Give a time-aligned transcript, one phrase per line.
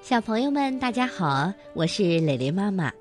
[0.00, 2.92] 小朋友们，大家好，我是蕾蕾妈妈。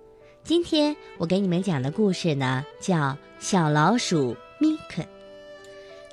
[0.44, 2.98] 今天我给你们讲的故事呢，叫
[3.38, 5.02] 《小老鼠米克》，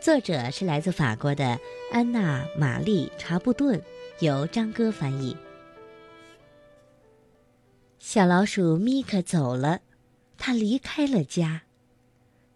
[0.01, 1.57] 作者是来自法国的
[1.93, 3.81] 安娜·玛丽·查布顿，
[4.19, 5.37] 由张哥翻译。
[8.01, 9.81] 小老鼠米克走了，
[10.37, 11.63] 他离开了家，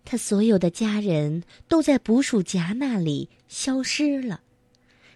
[0.05, 4.41] 他所有的家人都在捕鼠夹那里消失了。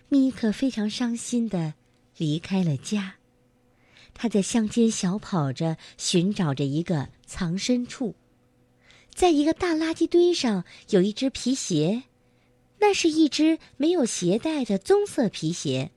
[0.09, 1.75] 米克非常伤心的。
[2.19, 3.17] 离开了家，
[4.15, 8.15] 他在乡间小跑着，寻找着一个藏身处。
[9.15, 12.05] 在一个大垃圾堆上，有一只皮鞋，
[12.79, 15.91] 那是一只没有鞋带的棕色皮鞋。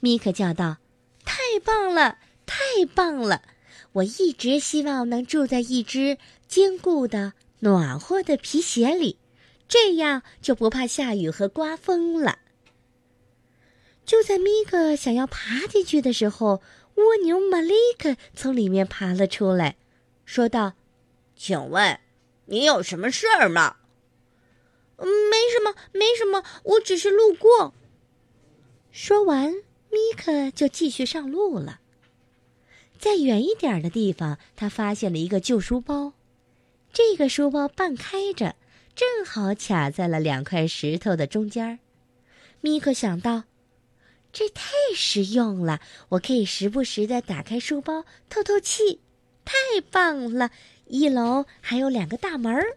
[0.00, 0.78] 米克叫道
[1.26, 2.56] ：“太棒了，太
[2.94, 3.42] 棒了！
[3.92, 6.16] 我一直希望能住在一只
[6.48, 9.18] 坚固的、暖和的皮鞋里，
[9.68, 12.38] 这样就不怕下雨和刮风了。”
[14.06, 16.60] 就在米克想要爬进去的时候，
[16.96, 19.76] 蜗牛玛丽克从里面爬了出来，
[20.26, 20.74] 说道
[21.34, 21.98] ：“请问，
[22.46, 23.76] 你有什么事儿吗？”“，
[25.00, 27.72] 没什么，没什么，我只是路过。”
[28.92, 29.52] 说完，
[29.90, 31.80] 米克就继续上路了。
[32.98, 36.12] 在远一点的地方，他发现了一个旧书包，
[36.92, 38.54] 这个书包半开着，
[38.94, 41.78] 正好卡在了两块石头的中间。
[42.60, 43.44] 米克想到。
[44.34, 45.80] 这太实用了！
[46.08, 49.00] 我可以时不时的打开书包透透气，
[49.44, 49.54] 太
[49.92, 50.50] 棒了！
[50.86, 52.76] 一楼还有两个大门儿。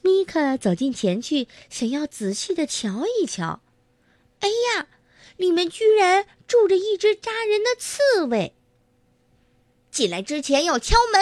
[0.00, 3.60] 米克走进前去，想要仔细的瞧一瞧。
[4.38, 4.86] 哎呀，
[5.36, 8.54] 里面居然住着一只扎人的刺猬！
[9.90, 11.20] 进来之前要敲门。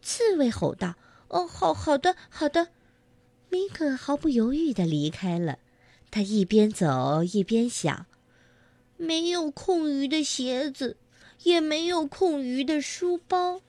[0.00, 0.94] 刺猬吼道
[1.26, 2.68] ：“哦，好好的，好的。”
[3.50, 5.58] 米克毫不犹豫的离开了。
[6.10, 8.06] 他一边走一边想
[8.96, 10.96] ：“没有空余的鞋子，
[11.44, 13.60] 也没有空余的书包。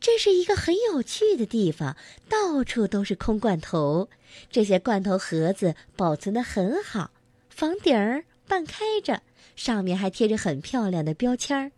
[0.00, 1.96] 这是一个很有趣的地方，
[2.28, 4.08] 到处都是空罐头。
[4.50, 7.12] 这些罐头盒子保存的很好，
[7.48, 9.22] 房顶儿半开着，
[9.54, 11.70] 上面还贴着很漂亮的标签儿。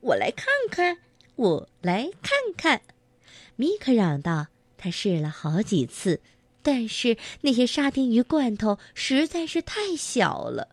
[0.00, 0.98] 我来看看，
[1.36, 2.80] 我来看看。”
[3.56, 4.46] 米克嚷道。
[4.82, 6.22] 他试了好几次。
[6.62, 10.68] 但是那些沙丁鱼罐头实在是太小了，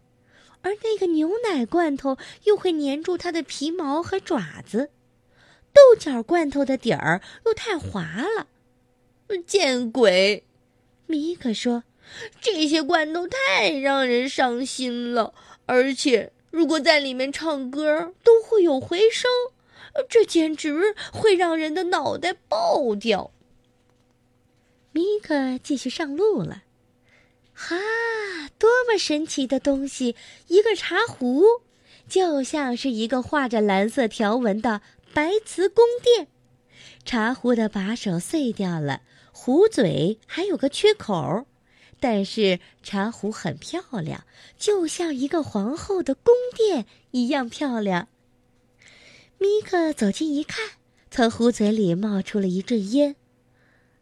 [0.61, 4.89] 而那个牛奶罐头又会粘住它的皮毛和爪子，
[5.71, 8.01] 豆角罐头的底儿又太滑
[8.37, 8.47] 了。
[9.45, 10.43] 见鬼！
[11.05, 11.83] 米可说
[12.41, 15.33] ：“这些罐头太让人伤心了，
[15.65, 19.29] 而且如果在里面唱歌都会有回声，
[20.09, 23.31] 这简直会让人的脑袋爆掉。”
[24.97, 26.63] 米克继续上路了，
[27.53, 27.75] 哈，
[28.57, 30.15] 多么神奇的东西！
[30.47, 31.43] 一个茶壶，
[32.09, 34.81] 就像是一个画着蓝色条纹的
[35.13, 36.29] 白瓷宫殿。
[37.05, 41.45] 茶壶的把手碎掉了，壶嘴还有个缺口，
[41.99, 44.25] 但是茶壶很漂亮，
[44.57, 48.07] 就像一个皇后的宫殿一样漂亮。
[49.37, 50.71] 米克走近一看，
[51.11, 53.15] 从壶嘴里冒出了一阵烟，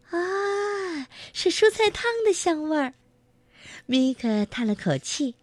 [0.09, 0.44] 啊！
[1.37, 2.93] 是蔬菜汤的香味儿，
[3.87, 5.35] 米克叹了口气。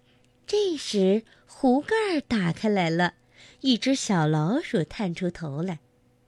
[0.47, 3.13] 这时，壶盖打开来了，
[3.61, 5.81] 一只小老鼠探出头来。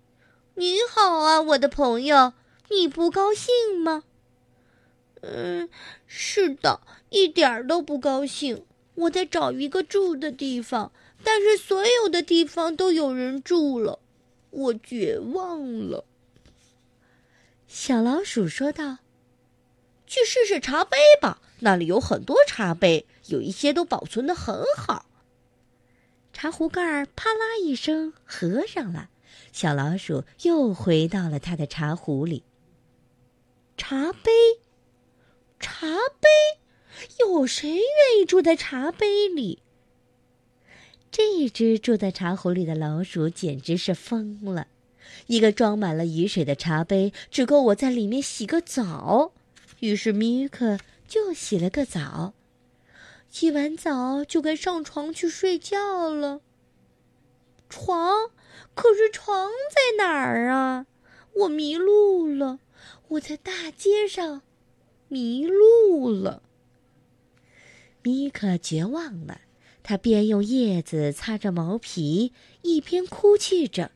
[0.57, 2.35] “你好啊，我的朋友，
[2.69, 4.05] 你不高兴吗
[5.25, 5.71] ？”“嗯，
[6.07, 8.67] 是的，一点儿都不高兴。
[8.97, 10.93] 我在找一个住的地方，
[11.25, 13.99] 但是所有的地方都有人住了，
[14.51, 16.05] 我绝望了。”
[17.67, 18.99] 小老鼠说道。
[20.15, 25.07] 去试试茶杯吧，那里有很多茶杯，有一些都保存的很好。
[26.33, 29.11] 茶壶盖儿啪啦一声合上了，
[29.51, 32.45] 小老鼠又回到了它的茶壶里。
[33.77, 34.31] 茶杯，
[35.59, 35.89] 茶
[36.21, 36.29] 杯，
[37.19, 39.65] 有谁愿意住在茶杯里？
[41.11, 44.69] 这只住在茶壶里的老鼠简直是疯了！
[45.27, 49.33] 一个装满了雨水的茶杯，只够我在里面洗个澡。
[49.81, 52.33] 于是米克就洗了个澡，
[53.29, 56.41] 洗完澡就该上床去睡觉了。
[57.69, 58.31] 床，
[58.75, 60.87] 可是床在哪儿啊？
[61.35, 62.61] 我迷路了，
[63.09, 64.43] 我在大街上
[65.09, 66.43] 迷路了。
[68.03, 69.41] 米克绝望了，
[69.83, 72.33] 他边用叶子擦着毛皮，
[72.63, 73.91] 一边哭泣着。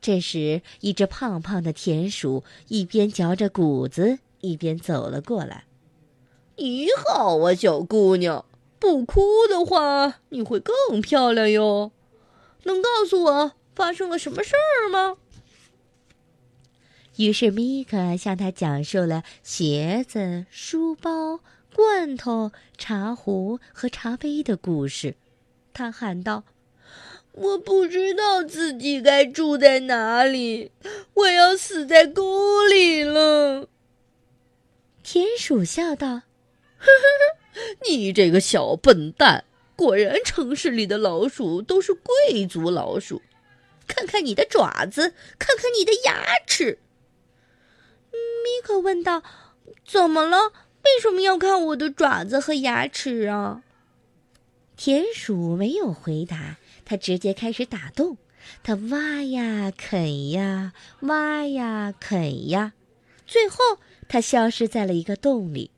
[0.00, 4.18] 这时，一只胖胖的田鼠一边嚼着谷子。
[4.40, 5.64] 一边走了过来，
[6.56, 8.44] 你好啊，小姑娘，
[8.78, 11.92] 不哭的话，你会更漂亮哟。
[12.64, 15.16] 能告诉我发生了什么事儿吗？
[17.16, 21.40] 于是米克向他讲述了鞋子、书包、
[21.74, 25.16] 罐头、茶壶和茶杯的故事。
[25.74, 26.44] 他喊道
[27.32, 30.72] ：“我不知道自己该住在哪里，
[31.14, 33.68] 我要死在沟里了。”
[35.12, 36.06] 田鼠笑道
[36.78, 36.86] ：“呵呵
[37.52, 37.58] 呵，
[37.88, 39.42] 你这个小笨蛋！
[39.74, 43.20] 果然，城市里的老鼠都是贵族老鼠。
[43.88, 46.78] 看看你的爪子，看看你的牙齿。”
[48.14, 49.24] 米可问道
[49.84, 50.52] ：“怎么了？
[50.84, 53.64] 为什么要看我的爪子和牙齿啊？”
[54.78, 58.16] 田鼠没有回答，它直接开始打洞。
[58.62, 62.74] 它挖呀啃呀，挖呀啃呀，
[63.30, 63.78] 最后
[64.08, 65.70] 他消失在了一个洞里。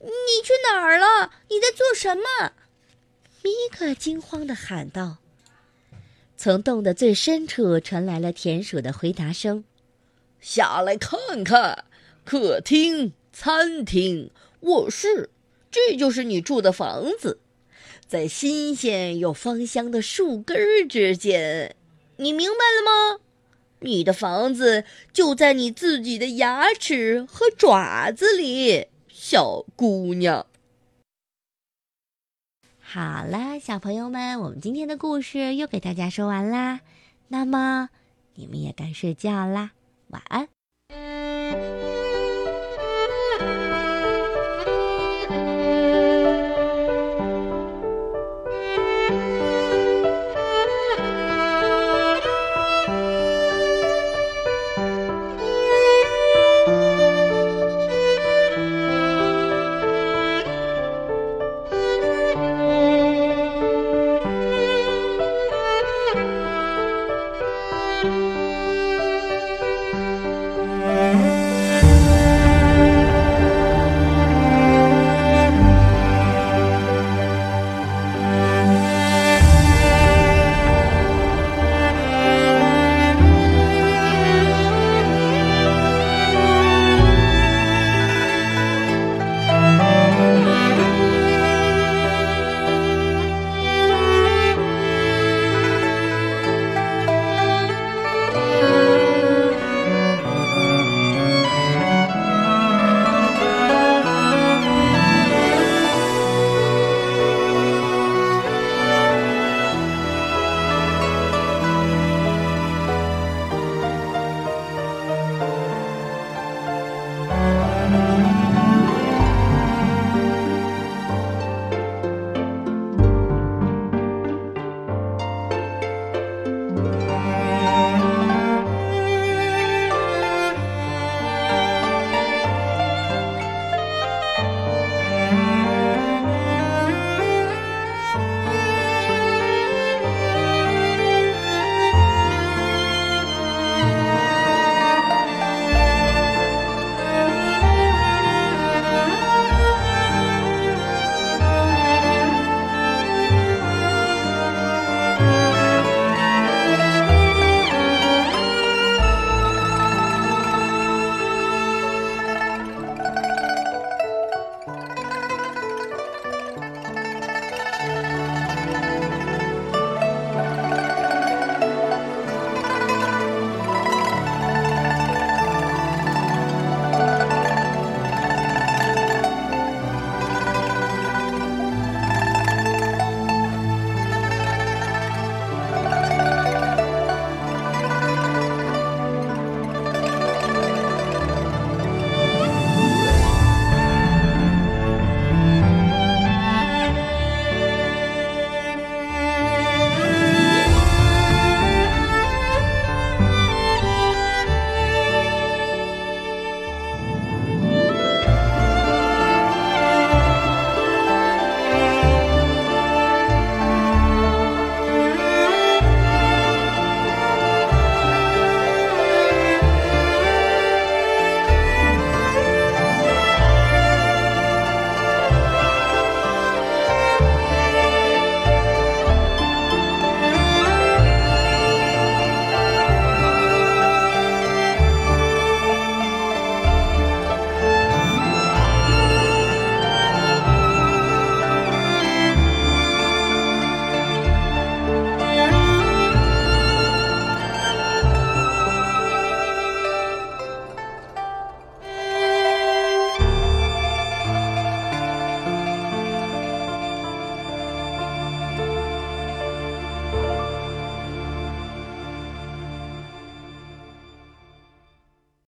[0.00, 1.30] 你去哪儿了？
[1.48, 2.52] 你在做什么？
[3.42, 5.18] 米克惊慌地喊道。
[6.36, 9.62] 从洞的最深处传来了田鼠的回答声。
[10.40, 11.84] 下来看看，
[12.24, 15.30] 客厅、餐厅、卧室，
[15.70, 17.38] 这就是你住的房子，
[18.08, 21.76] 在新鲜又芳香的树根之间。
[22.16, 23.20] 你明白了吗？
[23.80, 30.46] 你的房子就在你自己的牙齿和爪子里，小姑娘。
[32.80, 36.80] 好啦，小朋友们，我们今天的故事又给大家说完啦。
[37.28, 37.90] 那么，
[38.34, 39.72] 你们也该睡觉啦。
[40.08, 40.55] 晚安。